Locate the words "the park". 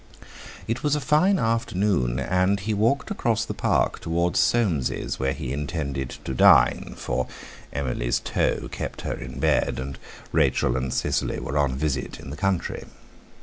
3.45-3.99